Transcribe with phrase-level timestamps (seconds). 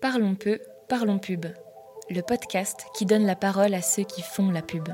[0.00, 1.46] Parlons peu, parlons pub.
[2.08, 4.88] Le podcast qui donne la parole à ceux qui font la pub.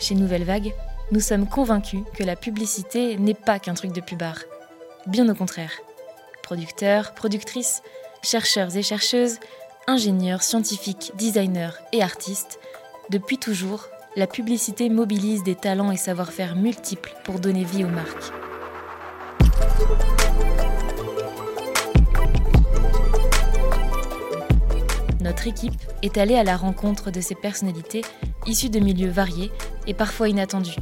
[0.00, 0.74] Chez Nouvelle Vague,
[1.12, 4.40] nous sommes convaincus que la publicité n'est pas qu'un truc de pubard.
[5.06, 5.70] Bien au contraire.
[6.42, 7.84] Producteurs, productrices,
[8.24, 9.38] chercheurs et chercheuses,
[9.86, 12.58] ingénieurs, scientifiques, designers et artistes,
[13.10, 13.86] depuis toujours,
[14.16, 18.32] la publicité mobilise des talents et savoir-faire multiples pour donner vie aux marques.
[25.32, 28.02] Notre équipe est allée à la rencontre de ces personnalités
[28.46, 29.50] issues de milieux variés
[29.86, 30.76] et parfois inattendus,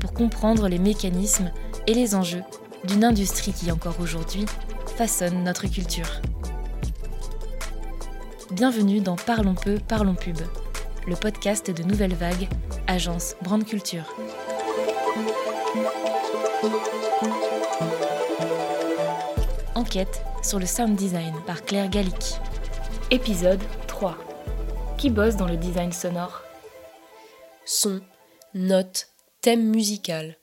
[0.00, 1.52] pour comprendre les mécanismes
[1.86, 2.42] et les enjeux
[2.84, 4.46] d'une industrie qui encore aujourd'hui
[4.96, 6.22] façonne notre culture.
[8.52, 10.38] Bienvenue dans Parlons peu, parlons pub,
[11.06, 12.48] le podcast de Nouvelle Vague,
[12.86, 14.16] agence Brand Culture.
[19.74, 22.40] Enquête sur le sound design par Claire Gallic.
[23.10, 23.81] Épisode 3.
[25.02, 26.42] Qui bosse dans le design sonore
[27.66, 28.00] Son,
[28.54, 29.08] notes,
[29.40, 30.38] thème musical.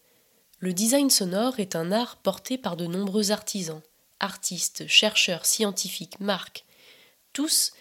[0.60, 3.80] Le design sonore est un art porté par de nombreux artisans,
[4.20, 6.66] artistes, chercheurs, scientifiques, marques.
[7.32, 7.72] Tous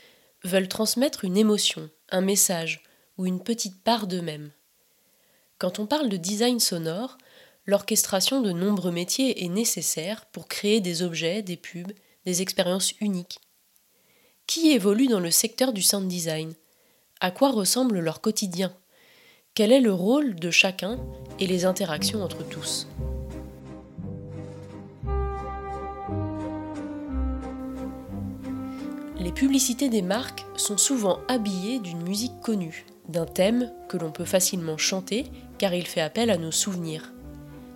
[0.44, 2.84] veulent transmettre une émotion, un message
[3.16, 4.53] ou une petite part d'eux-mêmes.
[5.58, 7.19] Quand on parle de design sonore,
[7.66, 11.91] l'orchestration de nombreux métiers est nécessaire pour créer des objets, des pubs,
[12.25, 13.41] des expériences uniques.
[14.47, 16.55] Qui évolue dans le secteur du sound design?
[17.20, 18.72] À quoi ressemble leur quotidien
[19.55, 21.00] Quel est le rôle de chacun
[21.41, 22.86] et les interactions entre tous?
[29.19, 34.25] Les publicités des marques sont souvent habillées d'une musique connue, d'un thème que l'on peut
[34.25, 35.27] facilement chanter
[35.58, 37.12] car il fait appel à nos souvenirs.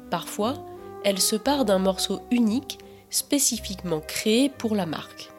[0.08, 0.64] Parfois,
[1.04, 2.78] elles se partent d'un morceau unique
[3.10, 5.30] spécifiquement créé pour la marque.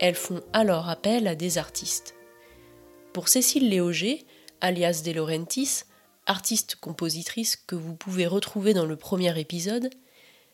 [0.00, 2.16] Elles font alors appel à des artistes.
[3.12, 4.24] Pour Cécile Léoger,
[4.60, 5.82] alias De Laurentiis,
[6.26, 9.90] artiste-compositrice que vous pouvez retrouver dans le premier épisode,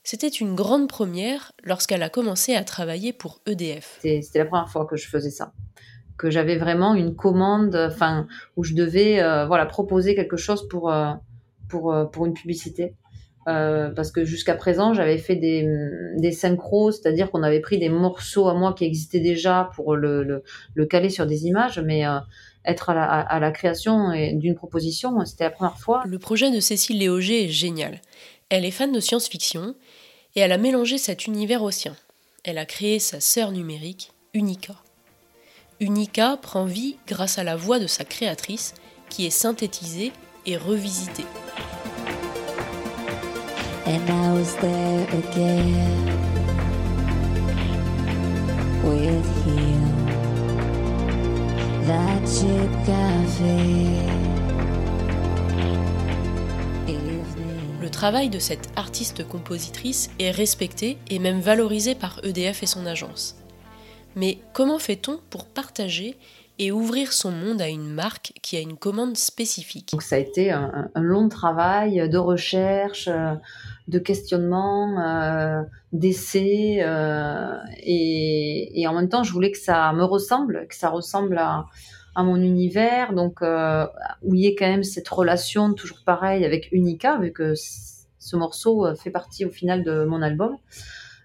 [0.02, 3.98] c'était une grande première lorsqu'elle a commencé à travailler pour EDF.
[4.00, 5.52] C'était la première fois que je faisais ça,
[6.16, 10.90] que j'avais vraiment une commande, enfin où je devais euh, voilà proposer quelque chose pour
[10.90, 11.12] euh,
[11.68, 12.94] pour euh, pour une publicité.
[13.44, 15.68] parce que jusqu'à présent, j'avais fait des,
[16.16, 20.24] des synchros, c'est-à-dire qu'on avait pris des morceaux à moi qui existaient déjà pour le,
[20.24, 20.42] le,
[20.74, 22.02] le caler sur des images, mais
[22.66, 26.02] être à la, à la création d'une proposition, c'était la première fois.
[26.06, 28.00] Le projet de Cécile Léoger est génial.
[28.48, 29.74] Elle est fan de science-fiction
[30.34, 31.96] et elle a mélangé cet univers au sien.
[32.44, 34.74] Elle a créé sa sœur numérique, Unica.
[35.80, 38.74] Unica prend vie grâce à la voix de sa créatrice
[39.10, 40.12] qui est synthétisée
[40.46, 41.26] et revisitée.
[43.86, 46.06] And I was there again
[48.82, 49.75] with
[57.80, 63.36] le travail de cette artiste-compositrice est respecté et même valorisé par EDF et son agence.
[64.16, 66.16] Mais comment fait-on pour partager
[66.58, 70.18] et ouvrir son monde à une marque qui a une commande spécifique Donc ça a
[70.18, 73.34] été un, long travail de recherche, euh,
[73.88, 75.62] de questionnement, euh,
[75.92, 81.38] d'essai, euh, et, en même temps je voulais que ça me ressemble, que ça ressemble
[81.38, 81.66] à,
[82.18, 83.86] mon univers, donc euh,
[84.22, 88.36] où il y ait quand même cette relation toujours pareille avec Unica, vu que ce
[88.36, 90.56] morceau fait partie au final de mon album.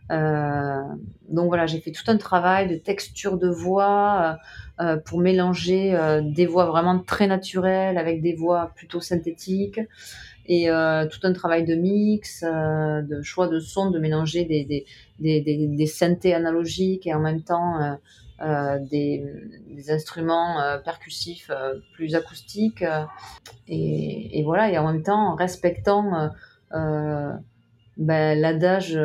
[0.10, 0.82] Euh,
[1.30, 4.38] donc voilà, j'ai fait tout un travail de texture de voix
[4.80, 9.80] euh, pour mélanger des voix vraiment très naturelles avec des voix plutôt synthétiques
[10.48, 14.86] et tout un travail de mix, de choix de son, de mélanger des,
[15.20, 17.98] des, synthés analogiques et en même temps
[18.44, 19.24] euh, des,
[19.90, 22.84] instruments euh, percussifs euh, plus acoustiques
[23.68, 26.32] et, voilà et en même temps en respectant
[26.72, 27.40] ben,
[27.98, 28.98] l'adage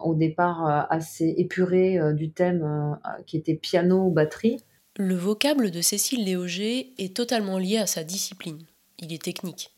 [0.00, 4.58] au départ assez épuré du thème qui était piano batterie.
[4.96, 8.64] Le vocable de Cécile Léoger est totalement lié à sa discipline.
[8.98, 9.70] Il est technique.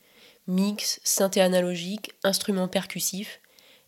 [0.48, 3.40] Mix, synthé analogique, instruments percussifs.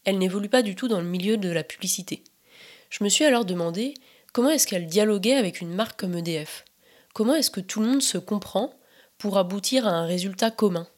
[0.04, 2.22] Elle n'évolue pas du tout dans le milieu de la publicité.
[2.90, 3.94] Je me suis alors demandé
[4.34, 6.64] Comment est-ce qu'elle dialoguait avec une marque comme EDF
[7.12, 8.74] Comment est-ce que tout le monde se comprend
[9.16, 10.88] pour aboutir à un résultat commun?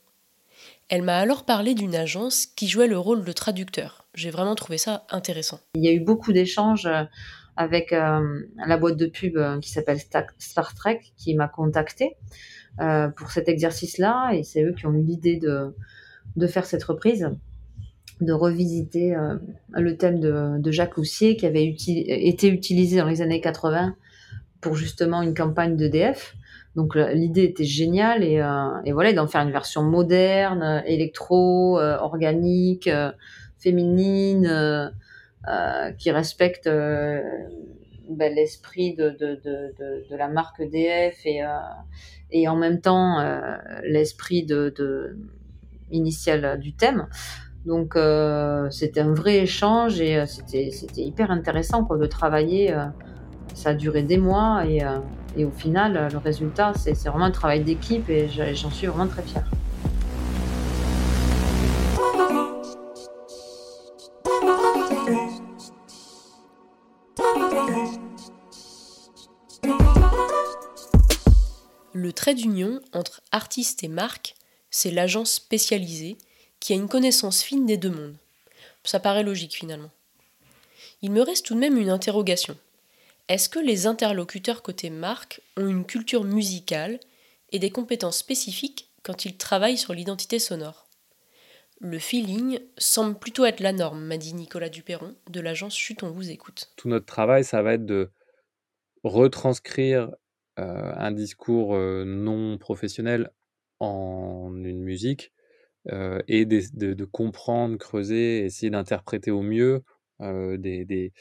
[0.89, 4.06] Elle m'a alors parlé d'une agence qui jouait le rôle de traducteur.
[4.17, 5.61] J'ai vraiment trouvé ça intéressant.
[5.75, 7.05] Il y a eu beaucoup d'échanges euh,
[7.55, 9.99] avec euh, la boîte de pub euh, qui s'appelle
[10.39, 12.17] Star Trek qui m'a contacté
[13.17, 17.31] pour cet exercice-là et c'est eux qui ont eu l'idée de, faire cette reprise.
[18.21, 19.17] de revisiter
[19.73, 23.97] le thème de, Jacques Loussier qui avait été utilisé dans les années 80
[24.61, 26.35] pour justement une campagne d'EDF.
[26.75, 28.45] Donc l'idée était géniale et,
[28.85, 32.91] et voilà d'en faire une version moderne, électro, organique,
[33.59, 34.93] féminine,
[35.99, 36.69] qui respecte
[38.09, 39.75] ben, l'esprit de, de, de,
[40.11, 41.49] de, la marque EDF et, euh,
[42.31, 45.17] et en même temps euh, l'esprit de,
[45.91, 47.09] initial du thème.
[47.65, 52.73] Donc euh, c'était un vrai échange et c'était, c'était hyper intéressant quoi, de travailler.
[53.55, 54.83] ça a duré des mois et,
[55.37, 59.09] et au final le résultat c'est, c'est vraiment un travail d'équipe et j'en suis vraiment
[59.09, 59.51] très fière.
[72.35, 74.35] D'union entre artiste et marque,
[74.71, 76.19] c'est l'agence spécialisée
[76.61, 78.17] qui a une connaissance fine des deux mondes.
[78.85, 79.91] Ça paraît logique finalement.
[81.03, 82.57] Il me reste tout de même une interrogation.
[83.29, 87.01] Est-ce que les interlocuteurs côté marque ont une culture musicale
[87.51, 90.87] et des compétences spécifiques quand ils travaillent sur l'identité sonore?
[91.81, 96.11] Le feeling semble plutôt être la norme, m'a dit Nicolas Duperron de l'agence Chut, on
[96.11, 96.71] vous écoute.
[96.77, 98.11] Tout notre travail, ça va être de
[99.05, 100.11] retranscrire
[100.57, 103.31] un discours euh, non professionnel
[103.81, 105.33] en une musique
[105.89, 109.83] euh, et de, comprendre, creuser, essayer d'interpréter au mieux
[110.21, 111.13] des, des,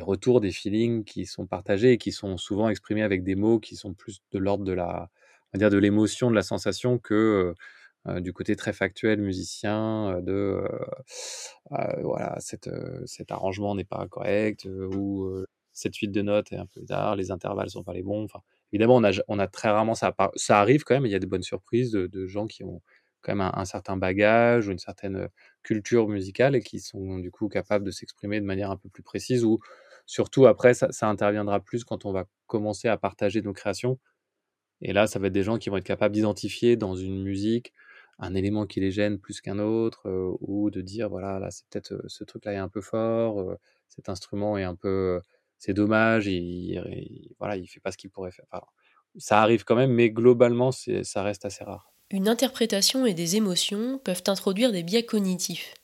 [0.00, 3.76] retours, des feelings qui sont partagés et qui sont souvent exprimés avec des mots qui
[3.76, 5.08] sont plus de l'ordre de la,
[5.54, 7.54] dire de l'émotion, de la sensation que
[8.16, 10.64] du côté très factuel musicien de
[12.02, 17.16] voilà cet arrangement n'est pas correct ou cette suite de notes est un peu tard,
[17.16, 18.26] les intervalles sont pas les bons.
[18.72, 20.14] Évidemment, on a, très rarement ça.
[20.36, 22.80] Ça arrive quand même, il y a des bonnes surprises de, gens qui ont
[23.20, 25.28] quand même un, certain bagage ou une certaine
[25.62, 29.02] culture musicale et qui sont du coup capables de s'exprimer de manière un peu plus
[29.02, 29.58] précise ou
[30.06, 33.98] surtout après, ça, interviendra plus quand on va commencer à partager nos créations.
[34.82, 37.74] Et là, ça va être des gens qui vont être capables d'identifier dans une musique
[38.20, 40.08] un élément qui les gêne plus qu'un autre
[40.40, 43.56] ou de dire voilà, là, c'est peut-être ce truc-là est un peu fort,
[43.88, 45.20] cet instrument est un peu
[45.60, 46.82] c'est dommage, il,
[47.38, 48.46] voilà, il fait pas ce qu'il pourrait faire.
[49.18, 51.92] ça arrive quand même, mais globalement, ça reste assez rare.
[52.10, 55.74] Une interprétation et des émotions peuvent introduire des biais cognitifs.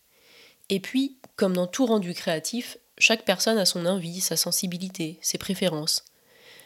[0.70, 5.38] Et puis, comme dans tout rendu créatif, chaque personne a son envie, sa sensibilité, ses
[5.38, 6.06] préférences.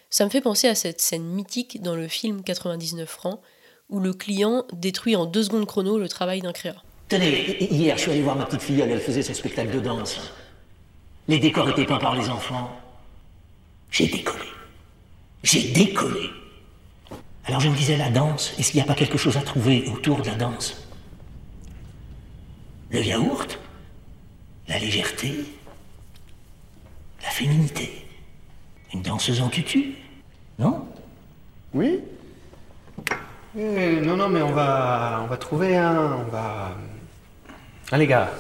[0.08, 3.40] Ça me fait penser à cette scène mythique dans le film 99 francs,
[3.88, 6.76] où le client détruit en deux secondes chrono le travail d'un créa.
[7.08, 10.32] Tenez, hier, je suis allé voir ma petite fille, elle faisait son spectacle de danse.
[11.26, 12.70] Les décors étaient peints par les enfants.
[13.90, 14.44] J'ai décollé.
[15.42, 16.30] J'ai décollé.
[17.44, 19.88] Alors je me disais, la danse, est-ce qu'il n'y a pas quelque chose à trouver
[19.88, 20.86] autour de la danse?
[22.90, 23.58] Le yaourt
[24.68, 25.34] La légèreté
[27.22, 28.06] La féminité.
[28.92, 29.94] Une danseuse en tutu
[30.58, 30.86] Non?
[31.72, 32.00] Oui.
[33.56, 35.96] Eh, Non, non, mais on va, on va trouver un...
[36.26, 36.76] On va...
[37.92, 38.30] Un les gars.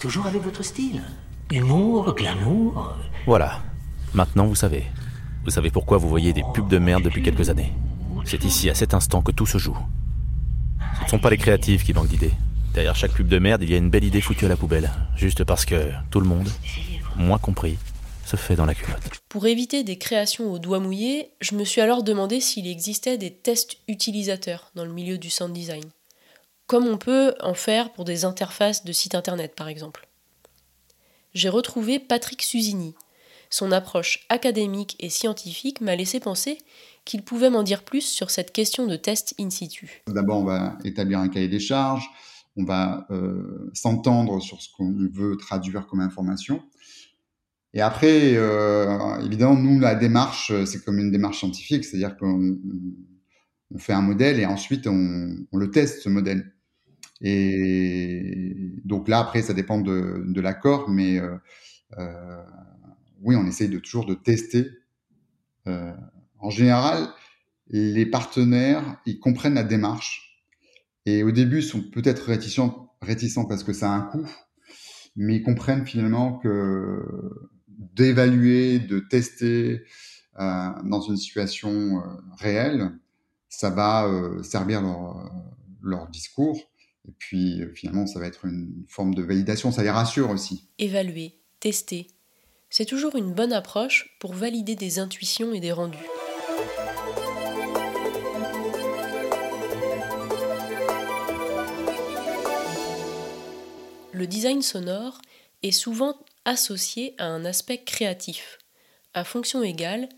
[0.00, 1.02] Toujours avec votre style.
[1.50, 2.96] Humour, glamour.
[3.26, 3.60] Voilà,
[4.14, 4.84] Maintenant, vous savez.
[5.44, 7.72] Vous savez pourquoi vous voyez des pubs de merde depuis quelques années.
[8.24, 9.76] C'est ici, à cet instant, que tout se joue.
[10.98, 12.32] Ce ne sont pas les créatifs qui manquent d'idées.
[12.74, 14.90] Derrière chaque pub de merde, il y a une belle idée foutue à la poubelle.
[15.16, 16.48] Juste parce que tout le monde,
[17.16, 17.78] moi compris,
[18.26, 19.02] se fait dans la culotte.
[19.28, 23.32] Pour éviter des créations au doigt mouillé, je me suis alors demandé s'il existait des
[23.32, 25.84] tests utilisateurs dans le milieu du sound design.
[26.66, 30.08] Comme on peut en faire pour des interfaces de sites internet par exemple.
[31.34, 32.94] J'ai retrouvé Patrick Susini,
[33.56, 36.58] son approche académique et scientifique m'a laissé penser
[37.06, 40.02] qu'il pouvait m'en dire plus sur cette question de test in situ.
[40.08, 42.06] D'abord, on va établir un cahier des charges,
[42.56, 46.62] on va euh, s'entendre sur ce qu'on veut traduire comme information.
[47.72, 52.58] Et après, euh, évidemment, nous, la démarche, c'est comme une démarche scientifique, c'est-à-dire qu'on
[53.78, 56.52] fait un modèle et ensuite on, le teste, ce modèle.
[57.22, 61.38] Et donc là, après, ça dépend de, l'accord, mais euh,
[63.22, 64.66] oui, on essaye de toujours de tester.
[65.66, 65.92] Euh,
[66.38, 67.08] en général,
[67.68, 70.44] les partenaires, ils comprennent la démarche.
[71.06, 74.28] Et au début, ils sont peut-être réticents, réticents parce que ça a un coût,
[75.14, 77.02] mais ils comprennent finalement que
[77.68, 79.82] d'évaluer, de tester
[80.38, 82.02] euh, dans une situation euh,
[82.38, 82.90] réelle,
[83.48, 84.10] ça va
[84.42, 85.32] servir leur,
[85.82, 86.60] leur discours.
[87.08, 90.68] Et puis finalement, ça va être une forme de validation, ça les rassure aussi.
[90.78, 92.08] Évaluer, tester,
[92.70, 95.98] c'est toujours une bonne approche pour valider des intuitions et des rendus.
[104.12, 105.20] Le design sonore
[105.62, 108.58] est souvent associé à un aspect créatif.
[109.12, 110.08] À fonction égale,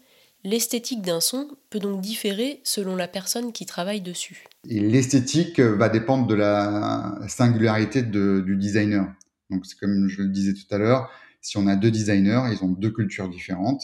[0.45, 4.45] l'esthétique d'un son peut donc différer selon la personne qui travaille dessus.
[4.64, 9.12] L'esthétique va dépendre de la singularité du designer.
[9.50, 12.64] Donc c'est comme je le disais tout à l'heure, si on a deux designers, ils
[12.64, 13.83] ont deux cultures différentes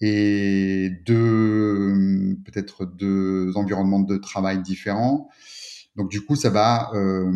[0.00, 5.28] et deux peut-être deux environnements de travail différents.
[5.96, 7.30] Donc du coup, ça va euh,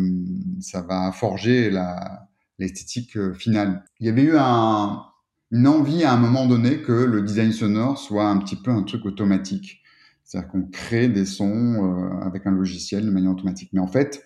[0.59, 2.27] ça va forger la
[2.59, 3.83] l'esthétique euh, finale.
[3.99, 5.03] Il y avait eu un,
[5.51, 8.83] une envie à un moment donné que le design sonore soit un petit peu un
[8.83, 9.81] truc automatique.
[10.23, 11.45] C'est-à-dire qu'on crée des sons
[11.85, 13.69] euh, avec un logiciel de manière automatique.
[13.73, 14.23] Mais en fait,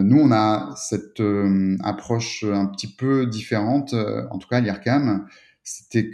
[0.00, 4.60] nous, on a cette euh, approche un petit peu différente, euh, en tout cas à
[4.60, 5.26] l'IRCAM,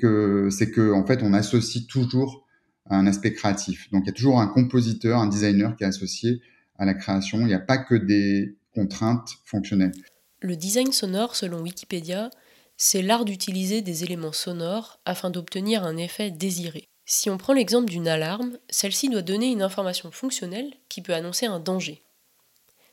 [0.00, 2.44] que c'est que en fait, on associe toujours
[2.90, 3.90] un aspect créatif.
[3.92, 6.40] Donc, il y a toujours un compositeur, un designer qui est associé
[6.78, 7.40] à la création.
[7.40, 9.92] Il n'y a pas que des contraintes fonctionnelles.
[10.40, 12.30] Le design sonore, selon Wikipédia,
[12.76, 16.88] c'est l'art d'utiliser des éléments sonores afin d'obtenir un effet désiré.
[17.04, 21.46] Si on prend l'exemple d'une alarme, celle-ci doit donner une information fonctionnelle qui peut annoncer
[21.46, 22.02] un danger.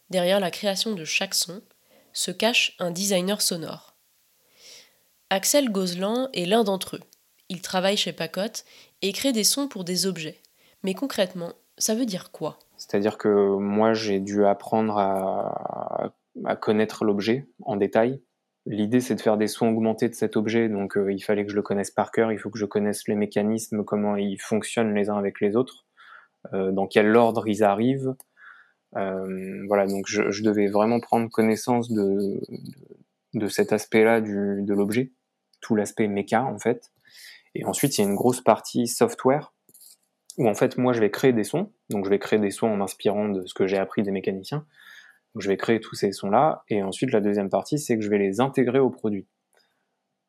[0.09, 1.61] Derrière la création de chaque son
[2.13, 3.95] se cache un designer sonore.
[5.29, 7.01] Axel Gozlan est l'un d'entre eux.
[7.49, 8.63] Il travaille chez Pacote
[9.01, 10.39] et crée des sons pour des objets.
[10.83, 12.59] Mais concrètement, ça veut dire quoi?
[12.77, 16.13] C'est-à-dire que moi, j'ai dû apprendre à,
[16.61, 18.21] connaître l'objet en détail.
[18.65, 21.51] L'idée, c'est de faire des sons augmentés de cet objet, donc euh, il fallait que
[21.51, 24.95] je le connaisse par cœur, il faut que je connaisse les mécanismes, comment ils fonctionnent
[24.95, 25.85] les uns avec les autres,
[26.53, 28.15] euh, dans quel ordre ils arrivent,
[28.95, 32.39] voilà, donc je, je, devais vraiment prendre connaissance de, de,
[33.33, 35.11] de cet aspect-là de l'objet,
[35.61, 36.91] tout l'aspect méca en fait.
[37.55, 39.53] Et ensuite, il y a une grosse partie software
[40.37, 42.67] où en fait moi je vais créer des sons, donc je vais créer des sons
[42.67, 44.65] en m'inspirant de ce que j'ai appris des mécaniciens.
[45.33, 48.09] Donc je vais créer tous ces sons-là, et ensuite la deuxième partie c'est que je
[48.09, 49.27] vais les intégrer au produit.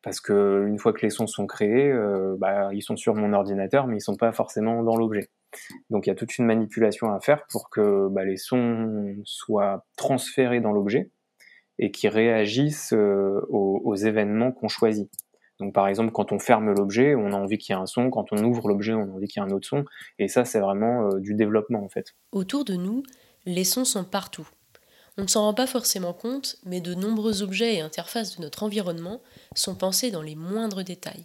[0.01, 3.33] Parce que une fois que les sons sont créés, euh, bah, ils sont sur mon
[3.33, 5.29] ordinateur, mais ils sont pas forcément dans l'objet.
[5.89, 9.85] Donc il y a toute une manipulation à faire pour que bah, les sons soient
[9.95, 11.09] transférés dans l'objet
[11.79, 15.09] et qui réagissent euh, aux, événements qu'on choisit.
[15.59, 18.09] Donc par exemple, quand on ferme l'objet, on a envie qu'il y ait un son,
[18.09, 19.85] quand on ouvre l'objet, on a envie qu'il y ait un autre son,
[20.19, 22.15] et ça c'est vraiment euh, du développement en fait.
[22.31, 23.03] Autour de nous,
[23.45, 24.47] les sons sont partout.
[25.17, 28.61] On ne s'en rend pas forcément compte, mais de nombreux objets et interfaces de notre
[28.61, 29.21] environnement
[29.55, 31.23] sont pensés dans les moindres détails.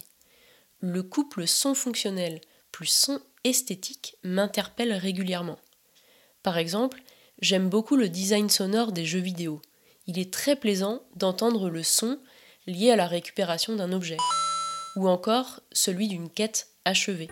[0.79, 5.59] Le couple son fonctionnel plus son esthétique m'interpelle régulièrement.
[6.43, 7.01] Par exemple,
[7.39, 9.61] j'aime beaucoup le design sonore des jeux vidéo.
[10.07, 12.19] Il est très plaisant d'entendre le son
[12.67, 14.17] lié à la récupération d'un objet,
[14.95, 17.29] ou encore celui d'une quête achevée.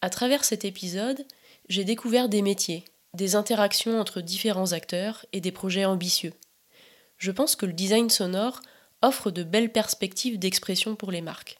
[0.00, 1.26] À travers cet épisode,
[1.68, 2.84] j'ai découvert des métiers,
[3.14, 6.32] des interactions entre différents acteurs et des projets ambitieux.
[7.16, 8.60] Je pense que le design sonore
[9.02, 11.58] offre de belles perspectives d'expression pour les marques.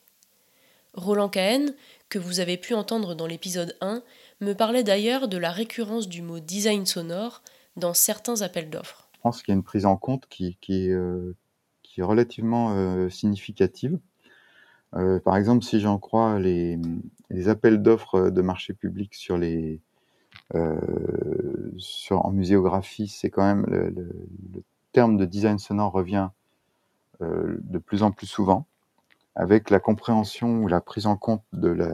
[0.95, 1.75] Roland Cahen,
[2.09, 4.03] que vous avez pu entendre dans l'épisode 1,
[4.41, 7.43] me parlait d'ailleurs de la récurrence du mot design sonore
[7.77, 9.09] dans certains appels d'offres.
[9.15, 11.35] Je pense qu'il y a une prise en compte qui, est, euh,
[11.83, 13.99] qui est, relativement euh, significative.
[14.95, 16.79] Euh, par exemple, si j'en crois les,
[17.31, 19.81] les appels d'offres de marché public sur les,
[21.77, 23.93] sur, en muséographie, c'est quand même le,
[24.93, 26.29] terme de design sonore revient
[27.21, 28.67] euh, de plus en plus souvent,
[29.35, 31.93] avec la compréhension ou la prise en compte de la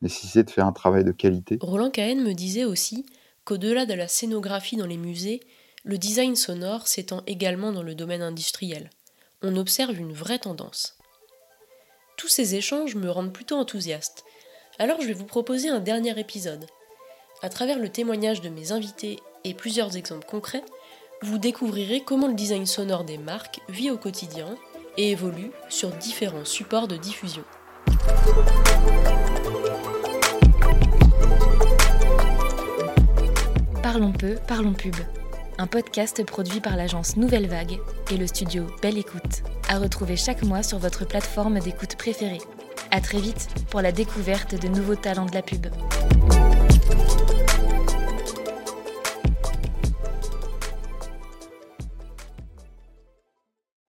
[0.00, 1.58] nécessité de faire un travail de qualité.
[1.60, 3.06] Roland Cahen me disait aussi
[3.44, 5.40] qu'au-delà de la scénographie dans les musées,
[5.84, 8.90] le design sonore s'étend également dans le domaine industriel.
[9.42, 10.98] On observe une vraie tendance.
[12.16, 14.24] Tous ces échanges me rendent plutôt enthousiaste.
[14.78, 16.66] Alors je vais vous proposer un dernier épisode.
[17.44, 20.64] À travers le témoignage de mes invités et plusieurs exemples concrets,
[21.20, 24.46] vous découvrirez comment le design sonore des marques vit au quotidien
[24.96, 27.44] et évolue sur différents supports de diffusion.
[33.82, 34.96] Parlons peu, parlons pub.
[35.58, 37.78] Un podcast produit par l'agence Nouvelle Vague
[38.10, 42.40] et le studio Belle Écoute, à retrouver chaque mois sur votre plateforme d'écoute préférée.
[42.90, 45.66] À très vite pour la découverte de nouveaux talents de la pub.